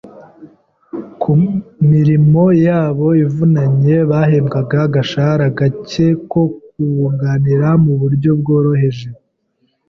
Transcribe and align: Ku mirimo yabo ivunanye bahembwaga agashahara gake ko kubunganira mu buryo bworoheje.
Ku 1.21 1.31
mirimo 1.91 2.43
yabo 2.67 3.07
ivunanye 3.25 3.95
bahembwaga 4.11 4.77
agashahara 4.87 5.47
gake 5.57 6.07
ko 6.31 6.41
kubunganira 6.71 7.69
mu 7.83 7.93
buryo 8.01 8.29
bworoheje. 8.39 9.07